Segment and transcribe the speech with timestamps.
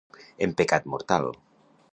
[0.47, 1.31] En pecat mortal.